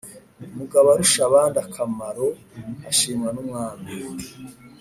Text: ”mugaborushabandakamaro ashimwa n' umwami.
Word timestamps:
”mugaborushabandakamaro 0.57 2.27
ashimwa 2.89 3.29
n' 3.35 3.41
umwami. 3.43 3.89